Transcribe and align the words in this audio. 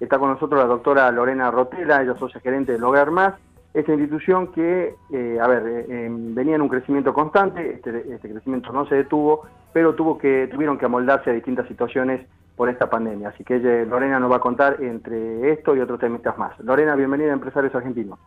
Está 0.00 0.18
con 0.18 0.30
nosotros 0.30 0.60
la 0.60 0.66
doctora 0.66 1.10
Lorena 1.10 1.50
Rotela, 1.50 2.02
ella 2.02 2.12
es 2.12 2.18
socia 2.18 2.40
gerente 2.40 2.72
de 2.72 2.78
Lograr 2.78 3.10
Más, 3.10 3.34
esta 3.74 3.92
institución 3.92 4.52
que, 4.52 4.94
eh, 5.12 5.38
a 5.40 5.46
ver, 5.46 5.66
eh, 5.66 6.06
em, 6.06 6.34
venía 6.34 6.54
en 6.54 6.62
un 6.62 6.68
crecimiento 6.68 7.12
constante, 7.12 7.74
este, 7.74 8.14
este, 8.14 8.30
crecimiento 8.30 8.72
no 8.72 8.86
se 8.86 8.94
detuvo, 8.94 9.46
pero 9.72 9.94
tuvo 9.94 10.18
que, 10.18 10.48
tuvieron 10.50 10.78
que 10.78 10.86
amoldarse 10.86 11.30
a 11.30 11.34
distintas 11.34 11.68
situaciones 11.68 12.26
por 12.56 12.68
esta 12.68 12.88
pandemia. 12.88 13.28
Así 13.28 13.44
que 13.44 13.58
Lorena 13.86 14.18
nos 14.18 14.32
va 14.32 14.36
a 14.36 14.40
contar 14.40 14.82
entre 14.82 15.52
esto 15.52 15.76
y 15.76 15.80
otros 15.80 16.00
temas 16.00 16.20
más. 16.38 16.58
Lorena, 16.60 16.96
bienvenida 16.96 17.30
a 17.30 17.34
Empresarios 17.34 17.74
Argentinos. 17.74 18.18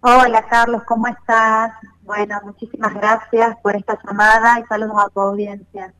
Hola 0.00 0.44
Carlos, 0.48 0.82
¿cómo 0.84 1.08
estás? 1.08 1.72
Bueno, 2.02 2.36
muchísimas 2.44 2.94
gracias 2.94 3.56
por 3.62 3.76
esta 3.76 3.98
llamada 4.04 4.60
y 4.60 4.64
saludos 4.64 4.96
a 4.96 5.08
tu 5.10 5.20
audiencia. 5.20 5.92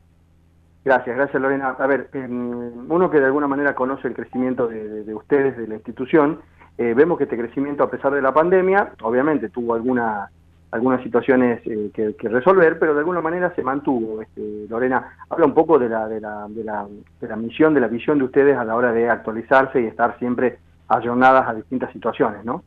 Gracias, 0.85 1.15
gracias 1.15 1.41
Lorena. 1.41 1.75
A 1.77 1.87
ver, 1.87 2.09
em, 2.13 2.89
uno 2.89 3.09
que 3.09 3.19
de 3.19 3.25
alguna 3.25 3.47
manera 3.47 3.75
conoce 3.75 4.07
el 4.07 4.13
crecimiento 4.13 4.67
de 4.67 5.13
ustedes, 5.13 5.57
de 5.57 5.67
la 5.67 5.75
institución, 5.75 6.39
eh, 6.79 6.93
vemos 6.93 7.17
que 7.17 7.25
este 7.25 7.37
crecimiento, 7.37 7.83
a 7.83 7.91
pesar 7.91 8.13
de 8.13 8.21
la 8.21 8.33
pandemia, 8.33 8.93
obviamente 9.01 9.49
tuvo 9.49 9.73
alguna, 9.73 10.29
algunas 10.71 11.03
situaciones 11.03 11.61
eh, 11.65 11.91
que, 11.93 12.29
resolver, 12.29 12.79
pero 12.79 12.93
de 12.93 12.99
alguna 12.99 13.19
manera 13.19 13.53
se 13.53 13.61
mantuvo. 13.61 14.21
Este, 14.21 14.65
Lorena, 14.69 15.17
habla 15.29 15.45
un 15.45 15.53
poco 15.53 15.77
de 15.77 15.89
la, 15.89 16.07
de, 16.07 16.21
la, 16.21 16.47
de, 16.47 16.63
la, 16.63 16.87
de 17.19 17.27
la 17.27 17.35
misión, 17.35 17.73
de 17.73 17.81
la 17.81 17.89
visión 17.89 18.17
de 18.17 18.23
ustedes 18.23 18.57
a 18.57 18.63
la 18.63 18.77
hora 18.77 18.93
de 18.93 19.09
actualizarse 19.09 19.81
y 19.81 19.87
estar 19.87 20.17
siempre 20.19 20.59
ayornadas 20.87 21.49
a 21.49 21.53
distintas 21.53 21.91
situaciones, 21.91 22.45
¿no? 22.45 22.63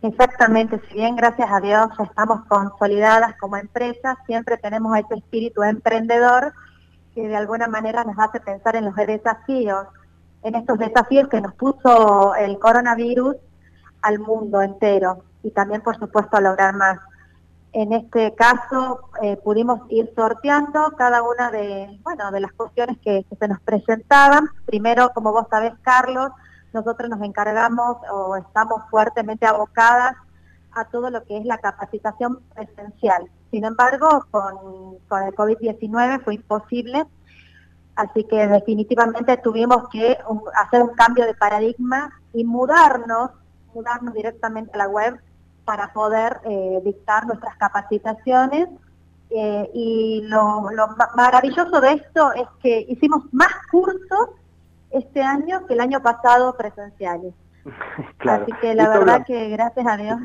Exactamente, 0.00 0.80
si 0.88 0.94
bien 0.94 1.14
gracias 1.14 1.50
a 1.52 1.60
Dios 1.60 1.88
estamos 2.02 2.46
consolidadas 2.46 3.36
como 3.36 3.58
empresa, 3.58 4.16
siempre 4.24 4.56
tenemos 4.56 4.96
ese 4.96 5.16
espíritu 5.16 5.62
emprendedor 5.62 6.54
que 7.18 7.26
de 7.26 7.36
alguna 7.36 7.66
manera 7.66 8.04
nos 8.04 8.16
hace 8.16 8.38
pensar 8.38 8.76
en 8.76 8.84
los 8.84 8.94
desafíos 8.94 9.88
en 10.44 10.54
estos 10.54 10.78
desafíos 10.78 11.28
que 11.28 11.40
nos 11.40 11.52
puso 11.54 12.36
el 12.36 12.60
coronavirus 12.60 13.34
al 14.02 14.20
mundo 14.20 14.62
entero 14.62 15.24
y 15.42 15.50
también, 15.50 15.80
por 15.80 15.98
supuesto, 15.98 16.36
a 16.36 16.40
lograr 16.40 16.76
más. 16.76 17.00
En 17.72 17.92
este 17.92 18.36
caso 18.36 19.10
eh, 19.20 19.36
pudimos 19.36 19.80
ir 19.88 20.12
sorteando 20.14 20.92
cada 20.96 21.22
una 21.22 21.50
de, 21.50 21.98
bueno, 22.04 22.30
de 22.30 22.38
las 22.38 22.52
cuestiones 22.52 22.98
que, 22.98 23.26
se 23.36 23.48
nos 23.48 23.60
presentaban. 23.62 24.48
Primero, 24.64 25.10
como 25.12 25.32
vos 25.32 25.46
sabés, 25.50 25.72
Carlos, 25.82 26.30
nosotros 26.72 27.10
nos 27.10 27.20
encargamos 27.22 27.96
o 28.12 28.36
estamos 28.36 28.82
fuertemente 28.90 29.44
abocadas 29.44 30.14
a 30.70 30.84
todo 30.84 31.10
lo 31.10 31.24
que 31.24 31.36
es 31.36 31.44
la 31.44 31.58
capacitación 31.58 32.38
presencial. 32.54 33.28
Sin 33.50 33.64
embargo, 33.64 34.26
con, 34.30 34.98
con 35.08 35.22
el 35.22 35.34
COVID-19 35.34 36.22
fue 36.22 36.34
imposible 36.34 37.06
Así 37.98 38.22
que 38.22 38.46
definitivamente 38.46 39.36
tuvimos 39.38 39.88
que 39.88 40.16
hacer 40.54 40.82
un 40.82 40.94
cambio 40.94 41.26
de 41.26 41.34
paradigma 41.34 42.12
y 42.32 42.44
mudarnos, 42.44 43.32
mudarnos 43.74 44.14
directamente 44.14 44.70
a 44.74 44.78
la 44.78 44.88
web 44.88 45.20
para 45.64 45.92
poder 45.92 46.38
eh, 46.44 46.80
dictar 46.84 47.26
nuestras 47.26 47.56
capacitaciones. 47.56 48.68
Eh, 49.30 49.70
y 49.74 50.22
lo, 50.28 50.70
maravilloso 51.16 51.80
de 51.80 51.94
esto 51.94 52.32
es 52.34 52.46
que 52.62 52.86
hicimos 52.88 53.24
más 53.32 53.52
cursos 53.68 54.28
este 54.92 55.20
año 55.20 55.66
que 55.66 55.74
el 55.74 55.80
año 55.80 56.00
pasado 56.00 56.56
presenciales. 56.56 57.34
Así 58.20 58.52
que 58.60 58.76
la 58.76 58.90
verdad 58.90 59.26
que 59.26 59.48
gracias 59.48 59.86
a 59.88 59.96
Dios. 59.96 60.20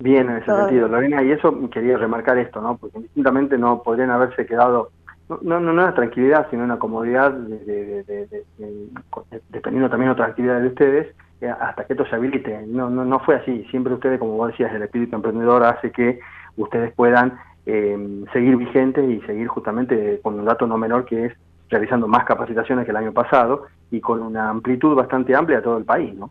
Bien, 0.00 0.28
en 0.30 0.36
ese 0.38 0.46
sentido, 0.46 0.88
Lorena, 0.88 1.22
y 1.22 1.32
eso 1.32 1.70
quería 1.70 1.96
remarcar 1.96 2.38
esto, 2.38 2.60
¿no? 2.60 2.76
Porque 2.76 3.00
distintamente 3.00 3.56
no 3.58 3.82
podrían 3.82 4.10
haberse 4.10 4.46
quedado 4.46 4.90
no, 5.30 5.38
no, 5.42 5.60
no 5.60 5.72
una 5.72 5.94
tranquilidad, 5.94 6.48
sino 6.50 6.64
una 6.64 6.78
comodidad, 6.78 7.32
dependiendo 9.48 9.88
también 9.88 10.08
de 10.08 10.12
otras 10.12 10.30
actividades 10.30 10.62
de 10.62 10.68
ustedes, 10.68 11.14
eh, 11.40 11.48
hasta 11.48 11.84
que 11.84 11.92
esto 11.92 12.04
se 12.06 12.16
habilite. 12.16 12.66
No, 12.66 12.90
no, 12.90 13.04
no 13.04 13.20
fue 13.20 13.36
así. 13.36 13.64
Siempre 13.70 13.94
ustedes, 13.94 14.18
como 14.18 14.36
vos 14.36 14.50
decías, 14.50 14.74
el 14.74 14.82
espíritu 14.82 15.14
emprendedor 15.14 15.62
hace 15.62 15.92
que 15.92 16.18
ustedes 16.56 16.92
puedan 16.94 17.38
eh, 17.66 18.24
seguir 18.32 18.56
vigentes 18.56 19.08
y 19.08 19.20
seguir 19.20 19.46
justamente 19.46 20.18
con 20.22 20.38
un 20.38 20.44
dato 20.44 20.66
no 20.66 20.76
menor 20.76 21.04
que 21.04 21.26
es 21.26 21.32
realizando 21.68 22.08
más 22.08 22.24
capacitaciones 22.24 22.84
que 22.84 22.90
el 22.90 22.96
año 22.96 23.12
pasado 23.12 23.66
y 23.92 24.00
con 24.00 24.20
una 24.22 24.50
amplitud 24.50 24.96
bastante 24.96 25.36
amplia 25.36 25.58
a 25.58 25.62
todo 25.62 25.78
el 25.78 25.84
país, 25.84 26.12
¿no? 26.14 26.30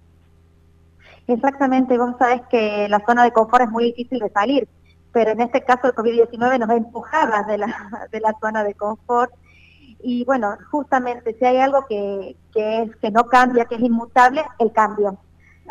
Exactamente, 1.34 1.98
vos 1.98 2.16
sabés 2.18 2.42
que 2.50 2.88
la 2.90 3.00
zona 3.06 3.24
de 3.24 3.32
confort 3.32 3.64
es 3.64 3.70
muy 3.70 3.86
difícil 3.86 4.20
de 4.20 4.30
salir 4.30 4.68
pero 5.12 5.32
en 5.32 5.42
este 5.42 5.64
caso 5.64 5.88
el 5.88 5.96
COVID-19 5.96 6.60
nos 6.60 6.70
empujaba 6.70 7.44
de 7.44 7.58
la, 7.58 8.08
de 8.12 8.20
la 8.20 8.36
zona 8.40 8.64
de 8.64 8.74
confort. 8.76 9.32
Y 10.02 10.24
bueno, 10.26 10.58
justamente 10.72 11.36
si 11.38 11.46
hay 11.46 11.58
algo 11.58 11.86
que, 11.88 12.38
que, 12.54 12.84
es, 12.84 12.96
que 12.98 13.12
no 13.12 13.26
cambia, 13.26 13.66
que 13.66 13.76
es 13.76 13.82
inmutable, 13.82 14.46
el 14.60 14.72
cambio. 14.72 15.18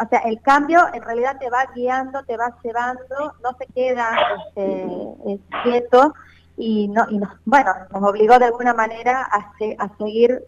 O 0.00 0.08
sea, 0.08 0.20
el 0.20 0.40
cambio 0.42 0.80
en 0.92 1.02
realidad 1.02 1.38
te 1.38 1.50
va 1.50 1.66
guiando, 1.74 2.22
te 2.24 2.36
va 2.36 2.54
llevando, 2.62 3.34
no 3.42 3.56
se 3.58 3.66
queda 3.66 4.10
este, 4.48 5.40
quieto 5.64 6.14
y, 6.56 6.88
no, 6.88 7.06
y 7.08 7.18
nos, 7.18 7.30
bueno, 7.44 7.72
nos 7.90 8.02
obligó 8.02 8.38
de 8.38 8.44
alguna 8.44 8.74
manera 8.74 9.22
a, 9.22 9.50
a 9.78 9.96
seguir, 9.96 10.44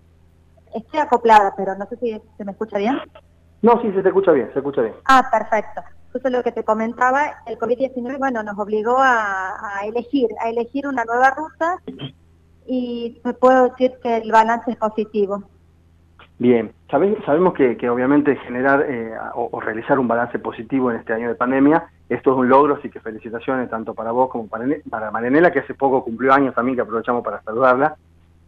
estoy 0.74 1.00
acoplada, 1.00 1.54
pero 1.56 1.74
no 1.74 1.86
sé 1.86 1.96
si 1.96 2.22
se 2.36 2.44
me 2.44 2.52
escucha 2.52 2.78
bien. 2.78 3.00
No, 3.62 3.80
sí, 3.82 3.92
se 3.92 4.02
te 4.02 4.08
escucha 4.08 4.32
bien, 4.32 4.50
se 4.52 4.58
escucha 4.58 4.82
bien. 4.82 4.94
Ah, 5.04 5.28
perfecto 5.30 5.82
justo 6.12 6.28
lo 6.30 6.42
que 6.42 6.52
te 6.52 6.64
comentaba, 6.64 7.42
el 7.46 7.58
COVID-19, 7.58 8.18
bueno, 8.18 8.42
nos 8.42 8.58
obligó 8.58 8.96
a, 8.98 9.80
elegir, 9.84 10.28
a 10.40 10.48
elegir 10.48 10.86
una 10.86 11.04
nueva 11.04 11.30
ruta 11.30 11.76
y 12.66 13.20
me 13.24 13.32
puedo 13.34 13.68
decir 13.68 13.92
que 14.02 14.18
el 14.18 14.30
balance 14.30 14.70
es 14.70 14.76
positivo. 14.76 15.44
Bien, 16.38 16.72
sabemos 16.90 17.52
que, 17.54 17.90
obviamente 17.90 18.34
generar 18.36 18.86
eh, 18.88 19.12
o, 19.34 19.60
realizar 19.60 19.98
un 19.98 20.08
balance 20.08 20.38
positivo 20.38 20.90
en 20.90 20.96
este 20.96 21.12
año 21.12 21.28
de 21.28 21.34
pandemia, 21.34 21.86
esto 22.08 22.32
es 22.32 22.38
un 22.38 22.48
logro, 22.48 22.76
así 22.76 22.88
que 22.88 22.98
felicitaciones 22.98 23.68
tanto 23.68 23.94
para 23.94 24.10
vos 24.10 24.30
como 24.30 24.48
para, 24.48 24.64
para 24.88 25.10
Marianela, 25.10 25.52
que 25.52 25.60
hace 25.60 25.74
poco 25.74 26.02
cumplió 26.02 26.32
años 26.32 26.54
también, 26.54 26.76
que 26.76 26.82
aprovechamos 26.82 27.22
para 27.22 27.42
saludarla 27.42 27.96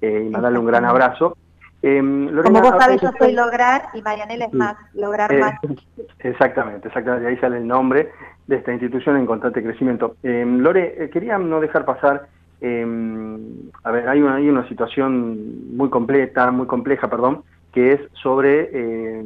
eh, 0.01 0.25
y 0.27 0.31
mandarle 0.31 0.59
un 0.59 0.67
gran 0.67 0.87
abrazo. 0.87 1.37
Em, 1.83 2.29
Como 2.43 2.61
vos 2.61 2.75
sabés, 2.79 3.01
yo 3.01 3.11
soy 3.19 3.33
lograr 3.33 3.89
y 3.93 4.03
Marianela 4.03 4.45
es 4.45 4.55
más, 4.55 4.77
lograr 4.95 5.33
eh, 5.33 5.41
más. 5.41 5.55
Exactamente, 6.21 6.87
exactamente, 6.87 7.27
ahí 7.27 7.37
sale 7.39 7.59
el 7.59 7.67
nombre 7.67 8.13
de 8.47 8.57
esta 8.57 8.73
institución 8.73 9.17
en 9.17 9.27
constante 9.27 9.63
crecimiento. 9.63 10.15
Em, 10.23 10.61
Lore, 10.61 10.95
eh, 10.97 11.11
quería 11.11 11.39
no 11.39 11.61
dejar 11.61 11.85
pasar, 11.85 12.29
em, 12.61 13.41
a 13.83 13.91
ver, 13.91 14.09
hay 14.09 14.23
una, 14.23 14.37
hay 14.37 14.49
una 14.49 14.69
situación 14.69 15.77
muy 15.77 15.91
completa, 15.91 16.53
muy 16.53 16.67
compleja, 16.67 17.11
perdón, 17.11 17.43
que 17.73 17.95
es 17.95 18.01
sobre, 18.13 19.25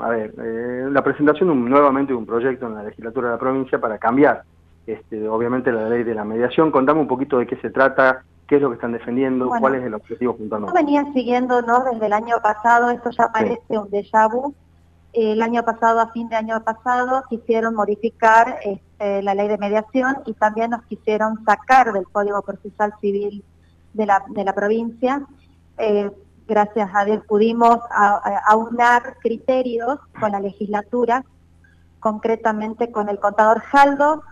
a 0.00 0.08
ver, 0.08 0.34
eh, 0.42 0.88
la 0.90 1.04
presentación 1.04 1.48
de 1.50 1.70
nuevamente 1.70 2.12
de 2.12 2.16
un 2.16 2.26
proyecto 2.26 2.66
en 2.66 2.74
la 2.74 2.82
legislatura 2.82 3.28
de 3.28 3.34
la 3.34 3.38
provincia 3.38 3.78
para 3.78 3.98
cambiar, 3.98 4.42
este, 4.86 5.28
obviamente, 5.28 5.70
la 5.70 5.88
ley 5.88 6.02
de 6.02 6.14
la 6.14 6.24
mediación. 6.24 6.72
Contame 6.72 7.00
un 7.00 7.06
poquito 7.06 7.38
de 7.38 7.46
qué 7.46 7.56
se 7.56 7.70
trata, 7.70 8.24
qué 8.46 8.56
es 8.56 8.62
lo 8.62 8.68
que 8.68 8.74
están 8.74 8.92
defendiendo, 8.92 9.48
cuál 9.48 9.76
es 9.76 9.84
el 9.84 9.94
objetivo 9.94 10.36
puntualmente. 10.36 10.78
Yo 10.78 10.84
venía 10.84 11.12
siguiendo 11.12 11.62
desde 11.62 12.06
el 12.06 12.12
año 12.12 12.36
pasado, 12.42 12.90
esto 12.90 13.10
ya 13.10 13.30
parece 13.32 13.78
un 13.78 13.90
déjà 13.90 14.30
vu. 14.30 14.54
El 15.12 15.42
año 15.42 15.64
pasado, 15.64 16.00
a 16.00 16.08
fin 16.08 16.28
de 16.28 16.36
año 16.36 16.62
pasado, 16.64 17.22
quisieron 17.30 17.74
modificar 17.74 18.58
este, 18.64 19.22
la 19.22 19.34
ley 19.34 19.46
de 19.46 19.58
mediación 19.58 20.16
y 20.26 20.34
también 20.34 20.70
nos 20.70 20.82
quisieron 20.84 21.44
sacar 21.44 21.92
del 21.92 22.08
Código 22.08 22.42
Procesal 22.42 22.92
Civil 23.00 23.44
de 23.92 24.06
la, 24.06 24.24
de 24.28 24.44
la 24.44 24.52
provincia. 24.52 25.24
Eh, 25.78 26.10
gracias 26.46 26.90
a 26.92 27.04
Dios 27.04 27.24
pudimos 27.26 27.78
aunar 28.46 29.16
criterios 29.20 29.98
con 30.18 30.32
la 30.32 30.40
legislatura, 30.40 31.24
concretamente 32.00 32.90
con 32.90 33.08
el 33.08 33.18
contador 33.18 33.60
Jaldo, 33.60 34.22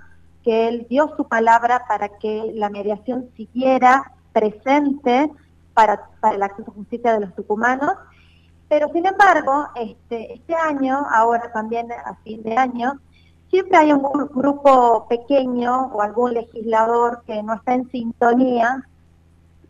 que 0.42 0.68
él 0.68 0.86
dio 0.88 1.14
su 1.16 1.26
palabra 1.26 1.84
para 1.88 2.08
que 2.08 2.52
la 2.54 2.70
mediación 2.70 3.30
siguiera 3.36 4.12
presente 4.32 5.30
para, 5.74 6.08
el 6.32 6.42
acceso 6.42 6.70
a 6.70 6.74
justicia 6.74 7.12
de 7.14 7.20
los 7.20 7.34
tucumanos, 7.34 7.92
pero 8.68 8.88
sin 8.92 9.06
embargo, 9.06 9.68
este, 9.76 10.34
este 10.34 10.54
año, 10.54 11.06
ahora 11.10 11.52
también 11.52 11.92
a 11.92 12.14
fin 12.24 12.42
de 12.42 12.56
año, 12.56 12.98
siempre 13.50 13.76
hay 13.76 13.92
un 13.92 14.02
grupo 14.34 15.06
pequeño 15.08 15.90
o 15.92 16.00
algún 16.00 16.32
legislador 16.32 17.22
que 17.26 17.42
no 17.42 17.54
está 17.54 17.74
en 17.74 17.90
sintonía. 17.90 18.82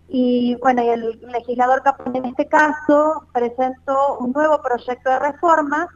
Y 0.09 0.55
bueno, 0.57 0.85
y 0.85 0.89
el 0.89 1.21
legislador 1.33 1.83
Capón 1.83 2.15
en 2.15 2.27
este 2.27 2.47
caso 2.47 3.25
presentó 3.33 4.19
un 4.19 4.31
nuevo 4.31 4.63
proyecto 4.63 5.11
de 5.11 5.19
reforma 5.19 5.89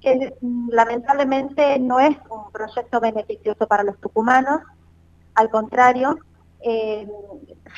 que 0.00 0.34
lamentablemente 0.68 1.78
no 1.78 1.98
es 1.98 2.16
un 2.30 2.50
proyecto 2.52 3.00
beneficioso 3.00 3.66
para 3.66 3.82
los 3.82 3.98
tucumanos, 4.00 4.60
al 5.34 5.50
contrario, 5.50 6.18
eh, 6.60 7.08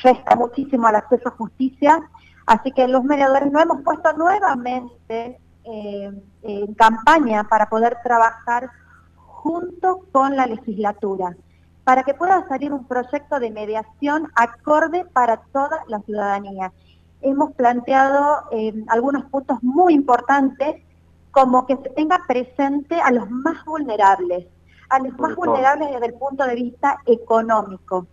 resta 0.03 0.37
muchísimo 0.37 0.87
al 0.87 0.97
acceso 0.97 1.29
a 1.29 1.32
justicia, 1.32 2.00
así 2.47 2.73
que 2.73 2.88
los 2.88 3.05
mediadores 3.05 3.50
no 3.50 3.61
hemos 3.61 3.82
puesto 3.82 4.12
nuevamente 4.15 5.38
eh, 5.65 6.12
en 6.43 6.75
campaña 6.75 7.44
para 7.44 7.69
poder 7.69 7.99
trabajar 8.03 8.70
junto 9.17 10.00
con 10.12 10.37
la 10.37 10.47
legislatura, 10.47 11.37
para 11.85 12.05
que 12.05 12.15
pueda 12.15 12.47
salir 12.49 12.73
un 12.73 12.87
proyecto 12.87 13.38
de 13.41 13.50
mediación 13.50 14.29
acorde 14.35 15.05
para 15.12 15.38
toda 15.53 15.85
la 15.88 16.00
ciudadanía. 16.00 16.73
hemos 17.20 17.53
planteado 17.55 18.44
eh, 18.53 18.73
algunos 18.88 19.25
puntos 19.26 19.59
muy 19.62 19.94
importantes, 19.94 20.82
como 21.30 21.66
que 21.66 21.76
se 21.76 21.90
tenga 21.90 22.20
presente 22.26 23.00
a 23.00 23.10
los 23.10 23.30
más 23.30 23.64
vulnerables, 23.64 24.46
a 24.88 24.98
los 24.98 25.19
más 25.19 25.34
vulnerables 25.36 25.90
desde 25.90 26.06
el 26.06 26.14
punto 26.14 26.44
de 26.44 26.54
vista 26.54 26.98
económico. 27.06 28.06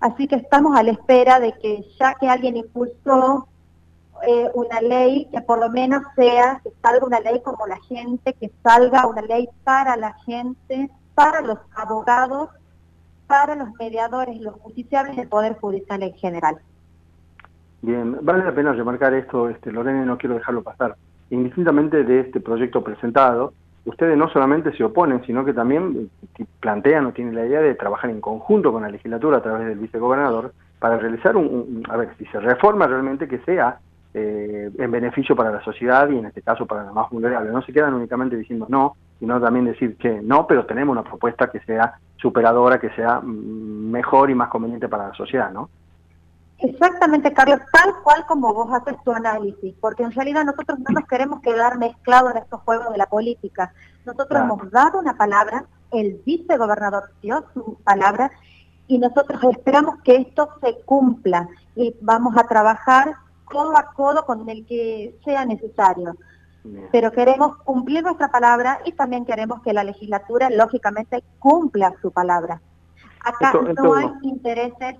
Así 0.00 0.28
que 0.28 0.36
estamos 0.36 0.76
a 0.76 0.82
la 0.82 0.92
espera 0.92 1.40
de 1.40 1.52
que 1.54 1.82
ya 1.98 2.14
que 2.14 2.28
alguien 2.28 2.56
impulsó 2.56 3.48
eh, 4.26 4.50
una 4.54 4.80
ley, 4.80 5.28
que 5.32 5.40
por 5.40 5.58
lo 5.58 5.70
menos 5.70 6.02
sea, 6.14 6.60
que 6.62 6.70
salga 6.82 7.06
una 7.06 7.20
ley 7.20 7.40
como 7.42 7.66
la 7.66 7.80
gente, 7.82 8.34
que 8.34 8.50
salga 8.62 9.06
una 9.06 9.22
ley 9.22 9.48
para 9.64 9.96
la 9.96 10.14
gente, 10.24 10.90
para 11.14 11.40
los 11.40 11.58
abogados, 11.74 12.50
para 13.26 13.54
los 13.54 13.72
mediadores, 13.74 14.40
los 14.40 14.54
justiciables 14.56 15.16
del 15.16 15.28
Poder 15.28 15.58
Judicial 15.58 16.02
en 16.02 16.14
general. 16.14 16.58
Bien, 17.82 18.18
vale 18.22 18.44
la 18.44 18.54
pena 18.54 18.72
remarcar 18.72 19.12
esto, 19.14 19.48
este, 19.48 19.70
Lorena, 19.70 20.04
no 20.04 20.16
quiero 20.16 20.36
dejarlo 20.36 20.62
pasar. 20.62 20.96
Indistintamente 21.30 22.04
de 22.04 22.20
este 22.20 22.40
proyecto 22.40 22.82
presentado, 22.84 23.52
ustedes 23.84 24.16
no 24.16 24.28
solamente 24.28 24.72
se 24.76 24.84
oponen, 24.84 25.24
sino 25.24 25.44
que 25.44 25.52
también 25.52 26.10
eh, 26.38 26.44
plantean 26.60 27.06
o 27.06 27.12
tienen 27.12 27.34
la 27.34 27.46
idea 27.46 27.60
de 27.60 27.74
trabajar 27.74 28.10
en 28.10 28.20
conjunto 28.20 28.72
con 28.72 28.82
la 28.82 28.88
legislatura 28.88 29.38
a 29.38 29.42
través 29.42 29.66
del 29.66 29.78
vicegobernador 29.78 30.52
para 30.78 30.98
realizar 30.98 31.36
un, 31.36 31.82
a 31.88 31.96
ver, 31.96 32.10
si 32.18 32.26
se 32.26 32.40
reforma 32.40 32.86
realmente 32.86 33.28
que 33.28 33.38
sea 33.40 33.78
eh, 34.12 34.70
en 34.78 34.90
beneficio 34.90 35.34
para 35.34 35.50
la 35.50 35.62
sociedad 35.64 36.08
y 36.08 36.18
en 36.18 36.26
este 36.26 36.42
caso 36.42 36.66
para 36.66 36.84
los 36.84 36.94
más 36.94 37.10
vulnerables. 37.10 37.52
No 37.52 37.62
se 37.62 37.72
quedan 37.72 37.94
únicamente 37.94 38.36
diciendo 38.36 38.66
no, 38.68 38.94
sino 39.18 39.40
también 39.40 39.64
decir 39.64 39.96
que 39.96 40.20
no, 40.22 40.46
pero 40.46 40.66
tenemos 40.66 40.92
una 40.92 41.02
propuesta 41.02 41.50
que 41.50 41.60
sea 41.60 41.94
superadora, 42.16 42.78
que 42.78 42.90
sea 42.90 43.20
mm, 43.20 43.90
mejor 43.90 44.30
y 44.30 44.34
más 44.34 44.48
conveniente 44.48 44.88
para 44.88 45.08
la 45.08 45.14
sociedad, 45.14 45.50
¿no? 45.52 45.68
Exactamente, 46.64 47.32
Carlos, 47.34 47.60
tal 47.70 47.92
cual 48.02 48.24
como 48.26 48.54
vos 48.54 48.72
haces 48.72 48.96
tu 49.04 49.12
análisis, 49.12 49.74
porque 49.80 50.02
en 50.02 50.12
realidad 50.12 50.44
nosotros 50.44 50.78
no 50.78 50.98
nos 50.98 51.06
queremos 51.06 51.42
quedar 51.42 51.76
mezclados 51.76 52.30
en 52.32 52.38
estos 52.38 52.60
juegos 52.62 52.90
de 52.90 52.96
la 52.96 53.06
política. 53.06 53.74
Nosotros 54.06 54.40
hemos 54.40 54.70
dado 54.70 54.98
una 54.98 55.14
palabra, 55.14 55.66
el 55.92 56.22
vicegobernador 56.24 57.10
dio 57.20 57.44
su 57.52 57.76
palabra, 57.84 58.30
y 58.86 58.98
nosotros 58.98 59.42
esperamos 59.44 59.96
que 60.02 60.16
esto 60.16 60.48
se 60.62 60.80
cumpla 60.86 61.48
y 61.76 61.94
vamos 62.00 62.34
a 62.36 62.44
trabajar 62.44 63.14
codo 63.44 63.76
a 63.76 63.92
codo 63.92 64.24
con 64.24 64.48
el 64.48 64.64
que 64.66 65.18
sea 65.24 65.44
necesario. 65.44 66.16
Pero 66.90 67.12
queremos 67.12 67.58
cumplir 67.58 68.02
nuestra 68.02 68.30
palabra 68.30 68.80
y 68.86 68.92
también 68.92 69.26
queremos 69.26 69.60
que 69.60 69.74
la 69.74 69.84
legislatura, 69.84 70.48
lógicamente, 70.48 71.22
cumpla 71.38 71.94
su 72.00 72.10
palabra. 72.10 72.62
Acá 73.20 73.52
no 73.82 73.94
hay 73.94 74.06
intereses 74.22 74.96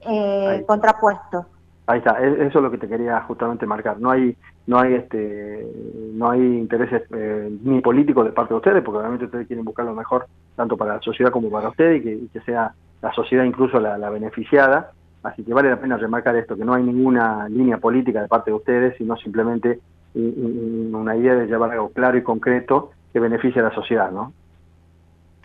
eh, 0.00 0.64
contrapuestos. 0.66 1.46
Ahí 1.86 1.98
está, 1.98 2.20
e-, 2.20 2.46
eso 2.46 2.58
es 2.58 2.62
lo 2.62 2.70
que 2.70 2.78
te 2.78 2.88
quería 2.88 3.20
justamente 3.22 3.66
marcar. 3.66 3.98
No 4.00 4.10
hay, 4.10 4.36
no 4.66 4.78
hay, 4.78 4.94
este, 4.94 5.66
no 6.14 6.30
hay 6.30 6.40
intereses 6.40 7.02
eh, 7.14 7.50
ni 7.62 7.80
políticos 7.80 8.24
de 8.24 8.32
parte 8.32 8.54
de 8.54 8.58
ustedes, 8.58 8.82
porque 8.82 8.98
obviamente 8.98 9.26
ustedes 9.26 9.46
quieren 9.46 9.64
buscar 9.64 9.86
lo 9.86 9.94
mejor 9.94 10.26
tanto 10.56 10.76
para 10.76 10.94
la 10.94 11.00
sociedad 11.00 11.30
como 11.30 11.50
para 11.50 11.68
ustedes 11.68 12.04
y 12.04 12.28
que, 12.28 12.40
sea 12.40 12.72
la 13.02 13.12
sociedad 13.12 13.44
incluso 13.44 13.78
la, 13.78 13.98
la, 13.98 14.10
beneficiada. 14.10 14.92
Así 15.22 15.44
que 15.44 15.52
vale 15.52 15.70
la 15.70 15.80
pena 15.80 15.96
remarcar 15.96 16.36
esto, 16.36 16.56
que 16.56 16.64
no 16.64 16.74
hay 16.74 16.82
ninguna 16.82 17.48
línea 17.48 17.78
política 17.78 18.22
de 18.22 18.28
parte 18.28 18.50
de 18.50 18.56
ustedes, 18.56 18.96
sino 18.96 19.16
simplemente 19.16 19.80
una 20.14 21.14
idea 21.14 21.34
de 21.34 21.46
llevar 21.46 21.72
algo 21.72 21.90
claro 21.90 22.16
y 22.16 22.22
concreto 22.22 22.90
que 23.12 23.20
beneficie 23.20 23.60
a 23.60 23.64
la 23.64 23.74
sociedad, 23.74 24.10
¿no? 24.10 24.32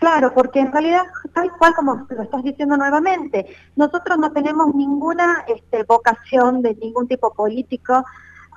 Claro, 0.01 0.33
porque 0.33 0.59
en 0.59 0.71
realidad, 0.71 1.03
tal 1.31 1.51
cual 1.59 1.75
como 1.75 2.07
lo 2.09 2.23
estás 2.23 2.41
diciendo 2.41 2.75
nuevamente, 2.75 3.45
nosotros 3.75 4.17
no 4.17 4.31
tenemos 4.31 4.73
ninguna 4.73 5.45
este, 5.47 5.83
vocación 5.83 6.63
de 6.63 6.73
ningún 6.73 7.07
tipo 7.07 7.31
político, 7.35 8.03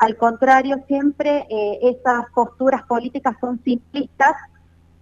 al 0.00 0.17
contrario, 0.17 0.82
siempre 0.87 1.46
eh, 1.50 1.81
esas 1.82 2.31
posturas 2.35 2.85
políticas 2.85 3.37
son 3.43 3.62
simplistas, 3.62 4.32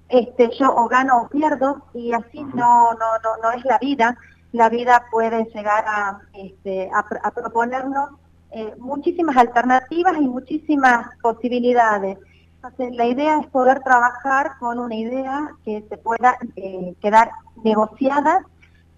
este, 0.09 0.51
yo 0.59 0.75
o 0.75 0.89
gano 0.89 1.23
o 1.23 1.29
pierdo, 1.29 1.87
y 1.95 2.13
así 2.13 2.43
no, 2.43 2.93
no, 2.95 3.09
no, 3.23 3.37
no 3.41 3.53
es 3.53 3.65
la 3.65 3.79
vida, 3.79 4.19
la 4.51 4.69
vida 4.69 5.05
puede 5.13 5.45
llegar 5.55 5.85
a, 5.87 6.23
este, 6.35 6.91
a 6.93 7.31
proponernos 7.31 8.11
eh, 8.51 8.75
muchísimas 8.79 9.37
alternativas 9.37 10.17
y 10.17 10.27
muchísimas 10.27 11.07
posibilidades. 11.23 12.19
Entonces, 12.65 12.95
la 12.95 13.07
idea 13.07 13.41
es 13.41 13.49
poder 13.49 13.81
trabajar 13.81 14.53
con 14.61 14.79
una 14.79 14.95
idea 14.95 15.51
que 15.65 15.85
se 15.89 15.97
pueda 15.99 16.37
eh, 16.55 16.95
quedar 17.01 17.33
negociada 17.65 18.47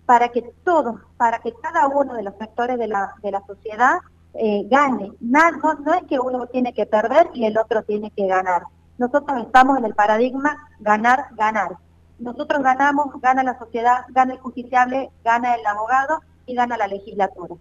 para 0.05 0.28
que 0.28 0.43
todos, 0.64 1.00
para 1.16 1.38
que 1.38 1.55
cada 1.62 1.88
uno 1.88 2.12
de 2.12 2.25
los 2.25 2.34
sectores 2.37 2.78
de 2.78 2.88
la, 2.88 3.14
de 3.22 3.31
la 3.31 3.43
sociedad 3.46 4.00
eh, 4.34 4.64
gane. 4.69 5.12
No, 5.20 5.40
no 5.82 5.94
es 5.94 6.02
que 6.05 6.20
uno 6.20 6.46
tiene 6.49 6.75
que 6.75 6.84
perder 6.84 7.31
y 7.32 7.46
el 7.46 7.56
otro 7.56 7.82
tiene 7.84 8.11
que 8.11 8.26
ganar. 8.26 8.64
Nosotros 8.99 9.40
estamos 9.40 9.78
en 9.78 9.87
el 9.87 9.94
paradigma 9.94 10.58
ganar, 10.81 11.28
ganar. 11.32 11.78
Nosotros 12.19 12.62
ganamos, 12.62 13.19
gana 13.22 13.43
la 13.43 13.58
sociedad, 13.58 14.05
gana 14.10 14.34
el 14.34 14.40
justiciable, 14.40 15.10
gana 15.25 15.55
el 15.55 15.67
abogado 15.67 16.20
y 16.44 16.55
gana 16.55 16.76
la 16.76 16.87
legislatura. 16.87 17.55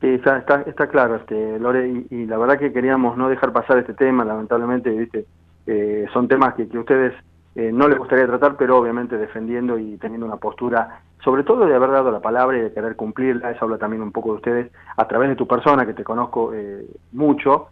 Sí, 0.00 0.08
está, 0.08 0.38
está, 0.66 0.86
claro, 0.88 1.16
este, 1.16 1.58
Lore, 1.58 2.04
y, 2.10 2.26
la 2.26 2.36
verdad 2.36 2.58
que 2.58 2.72
queríamos 2.72 3.16
no 3.16 3.28
dejar 3.28 3.52
pasar 3.52 3.78
este 3.78 3.94
tema, 3.94 4.24
lamentablemente, 4.24 4.90
viste, 4.90 5.24
eh, 5.66 6.06
son 6.12 6.28
temas 6.28 6.54
que, 6.54 6.68
que 6.68 6.78
ustedes 6.78 7.14
eh, 7.54 7.70
no 7.72 7.88
les 7.88 7.98
gustaría 7.98 8.26
tratar, 8.26 8.56
pero 8.56 8.76
obviamente 8.76 9.16
defendiendo 9.16 9.78
y 9.78 9.96
teniendo 9.96 10.26
una 10.26 10.36
postura, 10.36 11.00
sobre 11.22 11.42
todo 11.42 11.66
de 11.66 11.74
haber 11.74 11.90
dado 11.90 12.10
la 12.10 12.20
palabra 12.20 12.58
y 12.58 12.60
de 12.60 12.72
querer 12.72 12.96
cumplirla, 12.96 13.52
eso 13.52 13.64
habla 13.64 13.78
también 13.78 14.02
un 14.02 14.12
poco 14.12 14.30
de 14.30 14.36
ustedes, 14.36 14.72
a 14.96 15.08
través 15.08 15.30
de 15.30 15.36
tu 15.36 15.46
persona, 15.46 15.86
que 15.86 15.94
te 15.94 16.04
conozco 16.04 16.52
eh, 16.52 16.84
mucho, 17.12 17.68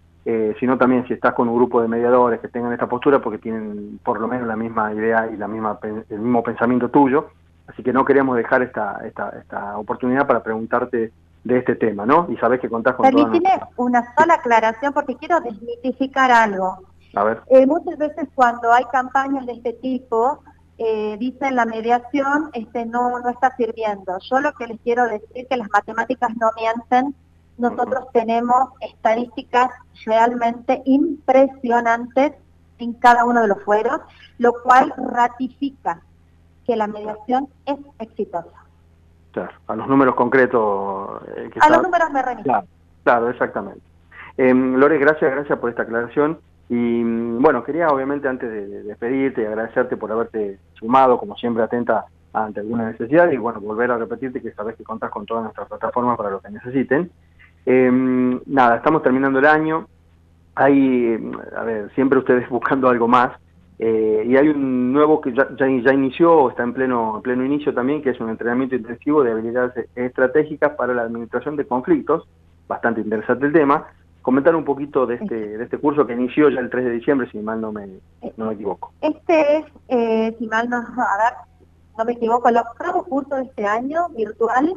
sino 0.60 0.78
también 0.78 1.04
si 1.08 1.14
estás 1.14 1.34
con 1.34 1.48
un 1.48 1.56
grupo 1.56 1.82
de 1.82 1.88
mediadores 1.88 2.38
que 2.38 2.46
tengan 2.46 2.72
esta 2.72 2.86
postura, 2.86 3.20
porque 3.20 3.38
tienen 3.38 3.98
por 4.04 4.20
lo 4.20 4.28
menos 4.28 4.46
la 4.46 4.54
misma 4.54 4.94
idea 4.94 5.28
y 5.28 5.36
la 5.36 5.48
misma 5.48 5.80
el 5.82 6.18
mismo 6.20 6.44
pensamiento 6.44 6.90
tuyo, 6.90 7.30
así 7.66 7.82
que 7.82 7.92
no 7.92 8.04
queríamos 8.04 8.36
dejar 8.36 8.62
esta, 8.62 9.00
esta, 9.04 9.30
esta 9.30 9.76
oportunidad 9.76 10.28
para 10.28 10.44
preguntarte 10.44 11.10
de 11.44 11.58
este 11.58 11.74
tema, 11.74 12.06
¿no? 12.06 12.26
Y 12.30 12.36
sabes 12.36 12.60
que 12.60 12.68
contás 12.68 12.94
con 12.94 13.04
Permitime 13.04 13.60
una 13.76 14.14
sola 14.16 14.34
aclaración 14.34 14.92
porque 14.92 15.16
quiero 15.16 15.40
desmitificar 15.40 16.30
algo. 16.30 16.78
A 17.14 17.24
ver. 17.24 17.42
Eh, 17.48 17.66
muchas 17.66 17.98
veces 17.98 18.28
cuando 18.34 18.72
hay 18.72 18.84
campañas 18.86 19.44
de 19.46 19.52
este 19.52 19.72
tipo, 19.74 20.42
eh, 20.78 21.16
dicen 21.18 21.56
la 21.56 21.66
mediación 21.66 22.50
este 22.52 22.86
no, 22.86 23.18
no 23.20 23.28
está 23.28 23.54
sirviendo. 23.56 24.18
Yo 24.30 24.40
lo 24.40 24.52
que 24.54 24.66
les 24.66 24.80
quiero 24.80 25.06
decir 25.06 25.46
que 25.48 25.56
las 25.56 25.68
matemáticas 25.70 26.30
no 26.36 26.50
mienten. 26.56 27.14
Nosotros 27.58 28.06
tenemos 28.12 28.70
estadísticas 28.80 29.70
realmente 30.06 30.82
impresionantes 30.86 32.32
en 32.78 32.94
cada 32.94 33.24
uno 33.24 33.42
de 33.42 33.48
los 33.48 33.62
fueros, 33.62 34.00
lo 34.38 34.54
cual 34.62 34.92
ratifica 34.96 36.02
que 36.66 36.76
la 36.76 36.86
mediación 36.86 37.48
es 37.66 37.76
exitosa. 37.98 38.61
Claro, 39.32 39.52
a 39.66 39.76
los 39.76 39.88
números 39.88 40.14
concretos. 40.14 41.22
Eh, 41.36 41.50
a 41.60 41.70
los 41.70 41.82
números 41.82 42.10
me 42.10 42.22
remito. 42.22 42.64
Claro, 43.02 43.30
exactamente. 43.30 43.80
Eh, 44.36 44.54
Lore, 44.54 44.98
gracias, 44.98 45.30
gracias 45.30 45.58
por 45.58 45.70
esta 45.70 45.82
aclaración. 45.82 46.38
Y 46.68 46.74
mm, 46.74 47.42
bueno, 47.42 47.64
quería 47.64 47.88
obviamente 47.88 48.28
antes 48.28 48.50
de, 48.50 48.82
despedirte 48.84 49.42
y 49.42 49.46
agradecerte 49.46 49.96
por 49.96 50.12
haberte 50.12 50.58
sumado, 50.74 51.18
como 51.18 51.36
siempre, 51.36 51.62
atenta 51.62 52.04
ante 52.32 52.60
alguna 52.60 52.90
necesidad 52.90 53.30
y 53.30 53.36
bueno, 53.36 53.60
volver 53.60 53.90
a 53.90 53.98
repetirte 53.98 54.40
que 54.40 54.52
sabes 54.52 54.76
que 54.76 54.84
contás 54.84 55.10
con 55.10 55.26
todas 55.26 55.42
nuestras 55.42 55.68
plataformas 55.68 56.16
para 56.16 56.30
lo 56.30 56.40
que 56.40 56.50
necesiten. 56.50 57.10
Eh, 57.66 58.40
nada, 58.46 58.76
estamos 58.76 59.02
terminando 59.02 59.38
el 59.38 59.46
año. 59.46 59.86
Hay, 60.54 61.18
a 61.56 61.62
ver, 61.62 61.90
siempre 61.94 62.18
ustedes 62.18 62.48
buscando 62.50 62.88
algo 62.88 63.08
más. 63.08 63.32
Eh, 63.84 64.22
y 64.28 64.36
hay 64.36 64.48
un 64.48 64.92
nuevo 64.92 65.20
que 65.20 65.32
ya, 65.32 65.48
ya, 65.58 65.66
inició 65.66 66.32
o 66.32 66.50
está 66.50 66.62
en 66.62 66.72
pleno, 66.72 67.20
pleno 67.20 67.44
inicio 67.44 67.74
también, 67.74 68.00
que 68.00 68.10
es 68.10 68.20
un 68.20 68.30
entrenamiento 68.30 68.76
intensivo 68.76 69.24
de 69.24 69.32
habilidades 69.32 69.88
estratégicas 69.96 70.76
para 70.76 70.94
la 70.94 71.02
administración 71.02 71.56
de 71.56 71.66
conflictos, 71.66 72.28
bastante 72.68 73.00
interesante 73.00 73.46
el 73.46 73.52
tema. 73.52 73.88
Comentar 74.20 74.54
un 74.54 74.64
poquito 74.64 75.04
de 75.04 75.16
este, 75.16 75.58
de 75.58 75.64
este 75.64 75.78
curso 75.78 76.06
que 76.06 76.12
inició 76.12 76.48
ya 76.48 76.60
el 76.60 76.70
3 76.70 76.84
de 76.84 76.90
diciembre, 76.92 77.28
si 77.32 77.38
mal 77.38 77.60
no 77.60 77.72
me, 77.72 77.88
no 78.36 78.46
me 78.46 78.54
equivoco. 78.54 78.92
Este 79.00 79.56
es, 79.56 79.64
eh, 79.88 80.36
si 80.38 80.46
mal 80.46 80.68
no, 80.68 80.76
a 80.76 81.16
ver, 81.18 81.34
no 81.98 82.04
me 82.04 82.12
equivoco, 82.12 82.50
el 82.50 82.58
octavo 82.58 83.02
curso 83.02 83.34
de 83.34 83.42
este 83.42 83.66
año, 83.66 84.08
virtual, 84.10 84.74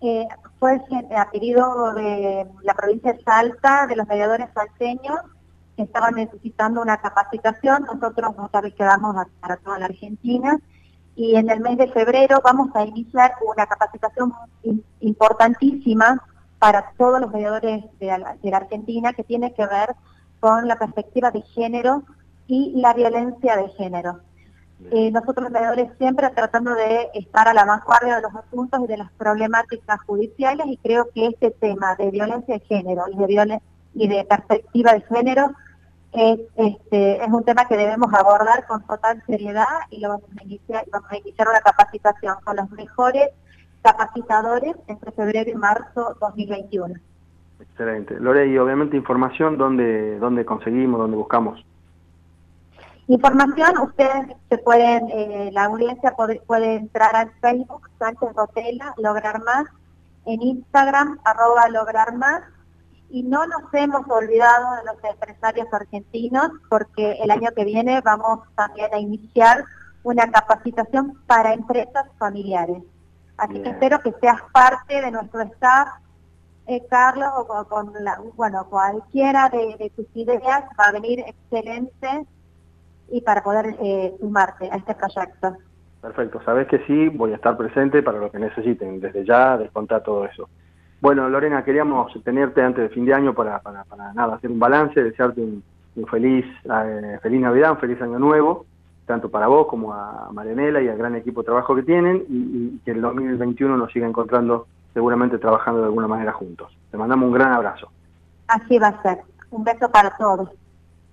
eh, 0.00 0.26
fue 0.58 0.80
adquirido 1.14 1.92
de 1.92 2.46
la 2.62 2.72
provincia 2.72 3.12
de 3.12 3.22
Salta, 3.22 3.86
de 3.86 3.96
los 3.96 4.08
mediadores 4.08 4.48
salteños, 4.54 5.18
estaban 5.82 6.14
necesitando 6.14 6.82
una 6.82 6.98
capacitación, 6.98 7.84
nosotros 7.84 8.36
nos 8.36 8.50
quedamos 8.74 9.16
para 9.40 9.56
toda 9.56 9.78
la 9.78 9.86
Argentina. 9.86 10.58
Y 11.16 11.36
en 11.36 11.50
el 11.50 11.60
mes 11.60 11.76
de 11.76 11.88
febrero 11.88 12.40
vamos 12.42 12.70
a 12.74 12.84
iniciar 12.84 13.32
una 13.46 13.66
capacitación 13.66 14.32
importantísima 15.00 16.22
para 16.58 16.92
todos 16.96 17.20
los 17.20 17.32
mediadores 17.32 17.84
de 17.98 18.06
la, 18.18 18.56
Argentina 18.56 19.12
que 19.12 19.24
tiene 19.24 19.52
que 19.54 19.66
ver 19.66 19.96
con 20.38 20.68
la 20.68 20.78
perspectiva 20.78 21.30
de 21.30 21.42
género 21.42 22.04
y 22.46 22.80
la 22.80 22.94
violencia 22.94 23.56
de 23.56 23.68
género. 23.70 24.20
Eh, 24.90 25.10
nosotros 25.10 25.50
mediadores 25.50 25.90
siempre 25.98 26.28
tratando 26.30 26.74
de 26.74 27.10
estar 27.14 27.48
a 27.48 27.54
la 27.54 27.64
vanguardia 27.64 28.16
de 28.16 28.22
los 28.22 28.34
asuntos 28.34 28.80
y 28.82 28.86
de 28.86 28.96
las 28.96 29.10
problemáticas 29.12 30.00
judiciales 30.06 30.66
y 30.68 30.78
creo 30.78 31.08
que 31.14 31.26
este 31.26 31.50
tema 31.50 31.96
de 31.96 32.10
violencia 32.10 32.54
de 32.54 32.60
género 32.60 33.04
y 33.12 33.16
de, 33.16 33.60
y 33.94 34.08
de 34.08 34.24
perspectiva 34.24 34.94
de 34.94 35.02
género 35.02 35.52
es, 36.12 36.40
este, 36.56 37.22
es 37.22 37.28
un 37.28 37.44
tema 37.44 37.66
que 37.66 37.76
debemos 37.76 38.12
abordar 38.12 38.66
con 38.66 38.82
total 38.86 39.22
seriedad 39.26 39.64
y 39.90 40.00
lo 40.00 40.08
vamos 40.10 40.30
a 40.38 40.44
iniciar, 40.44 40.84
vamos 40.92 41.10
a 41.10 41.16
iniciar 41.18 41.48
una 41.48 41.60
capacitación 41.60 42.34
con 42.44 42.56
los 42.56 42.70
mejores 42.72 43.30
capacitadores 43.82 44.74
entre 44.88 45.12
febrero 45.12 45.50
y 45.50 45.54
marzo 45.54 46.16
2021. 46.20 46.94
Excelente. 47.60 48.18
Lore, 48.18 48.46
y 48.46 48.58
obviamente 48.58 48.96
información, 48.96 49.56
¿dónde, 49.56 50.18
dónde 50.18 50.44
conseguimos, 50.44 51.00
dónde 51.00 51.16
buscamos? 51.16 51.64
Información, 53.06 53.78
ustedes 53.82 54.36
se 54.48 54.58
pueden, 54.58 55.08
eh, 55.10 55.50
la 55.52 55.64
audiencia 55.64 56.12
puede, 56.12 56.40
puede, 56.46 56.76
entrar 56.76 57.14
al 57.16 57.30
Facebook, 57.40 57.88
Sánchez 57.98 58.34
Rotela, 58.36 58.94
Lograr 58.98 59.42
Más, 59.42 59.66
en 60.26 60.40
Instagram, 60.42 61.18
arroba 61.24 61.68
Lograr 61.70 62.16
Más, 62.16 62.42
y 63.10 63.22
no 63.22 63.46
nos 63.46 63.62
hemos 63.72 64.08
olvidado 64.08 64.76
de 64.76 64.84
los 64.84 65.04
empresarios 65.04 65.66
argentinos, 65.72 66.50
porque 66.68 67.18
el 67.22 67.30
año 67.30 67.50
que 67.54 67.64
viene 67.64 68.00
vamos 68.02 68.40
también 68.54 68.92
a 68.94 68.98
iniciar 68.98 69.64
una 70.02 70.30
capacitación 70.30 71.18
para 71.26 71.52
empresas 71.52 72.06
familiares. 72.18 72.82
Así 73.36 73.60
que 73.62 73.70
espero 73.70 74.00
que 74.00 74.12
seas 74.20 74.40
parte 74.52 75.00
de 75.00 75.10
nuestro 75.10 75.40
staff, 75.42 75.88
eh, 76.66 76.86
Carlos, 76.88 77.30
o 77.36 77.64
con, 77.64 77.92
la, 78.00 78.20
bueno, 78.36 78.66
cualquiera 78.68 79.48
de, 79.48 79.90
tus 79.96 80.06
ideas 80.14 80.64
va 80.78 80.84
a 80.88 80.92
venir 80.92 81.20
excelente 81.20 82.26
y 83.08 83.20
para 83.22 83.42
poder 83.42 83.76
eh, 83.82 84.14
sumarte 84.20 84.70
a 84.70 84.76
este 84.76 84.94
proyecto. 84.94 85.56
Perfecto, 86.00 86.40
sabes 86.44 86.68
que 86.68 86.78
sí, 86.86 87.08
voy 87.08 87.32
a 87.32 87.36
estar 87.36 87.56
presente 87.56 88.02
para 88.02 88.18
lo 88.18 88.30
que 88.30 88.38
necesiten, 88.38 89.00
desde 89.00 89.24
ya 89.24 89.58
descontar 89.58 90.02
todo 90.02 90.24
eso. 90.24 90.48
Bueno, 91.00 91.28
Lorena, 91.30 91.64
queríamos 91.64 92.12
tenerte 92.24 92.62
antes 92.62 92.82
de 92.82 92.94
fin 92.94 93.06
de 93.06 93.14
año 93.14 93.32
para, 93.32 93.58
para, 93.60 93.84
nada, 94.12 94.34
hacer 94.34 94.50
un 94.50 94.58
balance, 94.58 95.02
desearte 95.02 95.40
un, 95.40 95.62
feliz, 96.06 96.44
eh, 96.64 97.18
feliz 97.22 97.40
Navidad, 97.40 97.72
un 97.72 97.78
feliz 97.78 98.00
año 98.02 98.18
nuevo, 98.18 98.66
tanto 99.06 99.30
para 99.30 99.46
vos 99.46 99.66
como 99.66 99.94
a 99.94 100.28
Marianela 100.32 100.82
y 100.82 100.88
al 100.88 100.98
gran 100.98 101.16
equipo 101.16 101.40
de 101.40 101.46
trabajo 101.46 101.74
que 101.74 101.82
tienen, 101.82 102.24
y, 102.28 102.78
que 102.84 102.90
el 102.90 103.00
2021 103.00 103.78
nos 103.78 103.90
siga 103.92 104.06
encontrando 104.06 104.66
seguramente 104.92 105.38
trabajando 105.38 105.80
de 105.80 105.86
alguna 105.86 106.06
manera 106.06 106.32
juntos. 106.32 106.70
Te 106.90 106.98
mandamos 106.98 107.28
un 107.28 107.34
gran 107.34 107.52
abrazo. 107.52 107.90
Así 108.48 108.78
va 108.78 108.88
a 108.88 109.02
ser. 109.02 109.18
Un 109.50 109.64
beso 109.64 109.90
para 109.90 110.10
todos. 110.18 110.50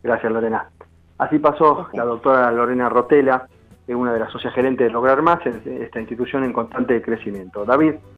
Gracias, 0.04 0.32
Lorena. 0.32 0.70
Así 1.18 1.40
pasó 1.40 1.88
la 1.94 2.04
doctora 2.04 2.52
Lorena 2.52 2.90
Rotela, 2.90 3.48
una 3.88 4.14
de 4.14 4.20
las 4.20 4.32
socias 4.32 4.54
gerentes 4.54 4.88
de 4.88 4.94
Lograr 4.94 5.22
Más, 5.22 5.40
esta 5.46 6.00
institución 6.00 6.44
en 6.44 6.52
constante 6.52 7.02
crecimiento. 7.02 7.64
David, 7.64 7.96